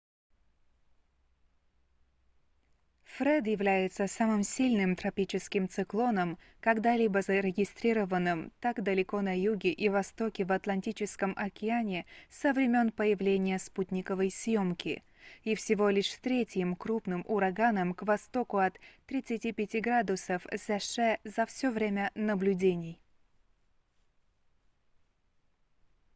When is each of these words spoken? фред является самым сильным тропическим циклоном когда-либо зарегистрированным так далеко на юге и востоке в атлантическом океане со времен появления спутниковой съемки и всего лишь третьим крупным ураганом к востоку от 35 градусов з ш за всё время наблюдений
фред 3.03 3.45
является 3.45 4.07
самым 4.07 4.41
сильным 4.41 4.95
тропическим 4.95 5.69
циклоном 5.69 6.39
когда-либо 6.59 7.21
зарегистрированным 7.21 8.51
так 8.61 8.81
далеко 8.81 9.21
на 9.21 9.39
юге 9.39 9.71
и 9.71 9.89
востоке 9.89 10.43
в 10.43 10.53
атлантическом 10.53 11.35
океане 11.37 12.07
со 12.31 12.51
времен 12.51 12.91
появления 12.91 13.59
спутниковой 13.59 14.31
съемки 14.31 15.03
и 15.43 15.53
всего 15.53 15.91
лишь 15.91 16.13
третьим 16.15 16.75
крупным 16.75 17.23
ураганом 17.27 17.93
к 17.93 18.01
востоку 18.01 18.57
от 18.57 18.79
35 19.05 19.75
градусов 19.83 20.47
з 20.51 20.79
ш 20.79 21.19
за 21.25 21.45
всё 21.45 21.69
время 21.69 22.09
наблюдений 22.15 22.99